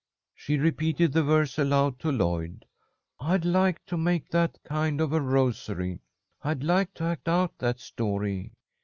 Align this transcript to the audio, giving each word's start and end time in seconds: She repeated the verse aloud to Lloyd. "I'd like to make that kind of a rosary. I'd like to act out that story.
She 0.33 0.57
repeated 0.57 1.13
the 1.13 1.21
verse 1.21 1.59
aloud 1.59 1.99
to 1.99 2.11
Lloyd. 2.11 2.65
"I'd 3.19 3.45
like 3.45 3.85
to 3.85 3.97
make 3.97 4.29
that 4.29 4.57
kind 4.63 4.99
of 4.99 5.13
a 5.13 5.21
rosary. 5.21 5.99
I'd 6.41 6.63
like 6.63 6.95
to 6.95 7.03
act 7.03 7.27
out 7.29 7.59
that 7.59 7.79
story. 7.79 8.51